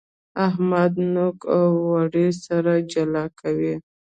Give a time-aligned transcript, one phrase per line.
[0.47, 3.75] احمد نوک او اورۍ سره جلا کوي.